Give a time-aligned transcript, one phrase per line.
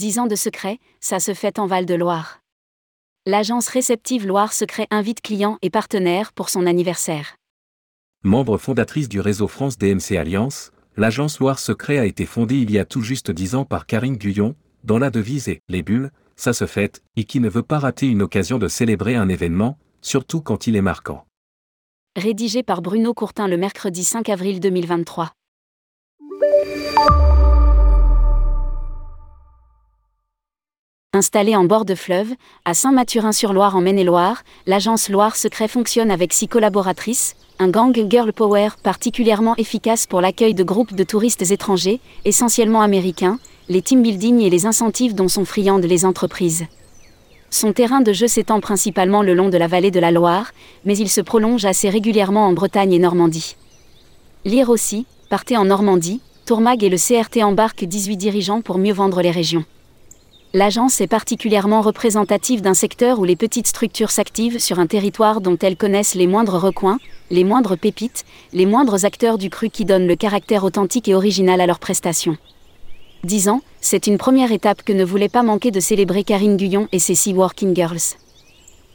[0.00, 2.40] 10 ans de secret, ça se fait en Val-de-Loire.
[3.26, 7.36] L'agence réceptive Loire Secret invite clients et partenaires pour son anniversaire.
[8.24, 12.78] Membre fondatrice du réseau France DMC Alliance, l'agence Loire Secret a été fondée il y
[12.78, 16.54] a tout juste 10 ans par Karine Guyon, dont la devise est Les bulles, ça
[16.54, 20.40] se fait, et qui ne veut pas rater une occasion de célébrer un événement, surtout
[20.40, 21.26] quand il est marquant.
[22.16, 25.30] Rédigé par Bruno Courtin le mercredi 5 avril 2023.
[31.20, 32.32] Installée en bord de fleuve,
[32.64, 38.70] à Saint-Mathurin-sur-Loire en Maine-et-Loire, l'agence Loire Secret fonctionne avec six collaboratrices, un gang girl power
[38.82, 43.38] particulièrement efficace pour l'accueil de groupes de touristes étrangers, essentiellement américains,
[43.68, 46.64] les team building et les incentives dont sont friandes les entreprises.
[47.50, 50.52] Son terrain de jeu s'étend principalement le long de la vallée de la Loire,
[50.86, 53.56] mais il se prolonge assez régulièrement en Bretagne et Normandie.
[54.46, 59.20] Lire aussi, partez en Normandie, Tourmag et le CRT embarquent 18 dirigeants pour mieux vendre
[59.20, 59.66] les régions.
[60.52, 65.56] L'agence est particulièrement représentative d'un secteur où les petites structures s'activent sur un territoire dont
[65.56, 66.98] elles connaissent les moindres recoins,
[67.30, 71.60] les moindres pépites, les moindres acteurs du cru qui donnent le caractère authentique et original
[71.60, 72.36] à leurs prestations.
[73.22, 76.88] Dix ans, c'est une première étape que ne voulait pas manquer de célébrer Karine Guyon
[76.90, 78.16] et ses Sea Working Girls.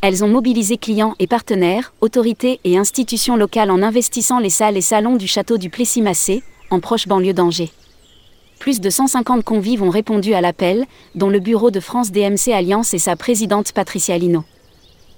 [0.00, 4.80] Elles ont mobilisé clients et partenaires, autorités et institutions locales en investissant les salles et
[4.80, 7.72] salons du château du Plessis-Massé, en proche banlieue d'Angers
[8.62, 12.94] plus de 150 convives ont répondu à l'appel, dont le bureau de France DMC Alliance
[12.94, 14.44] et sa présidente Patricia Lino.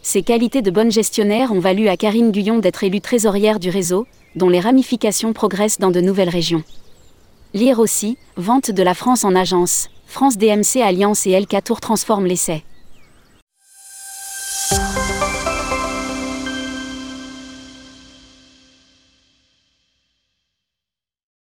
[0.00, 4.06] Ses qualités de bonne gestionnaire ont valu à Karine Guyon d'être élue trésorière du réseau,
[4.36, 6.62] dont les ramifications progressent dans de nouvelles régions.
[7.52, 12.24] Lire aussi, vente de la France en agence, France DMC Alliance et LK Tour transforment
[12.24, 12.64] l'essai.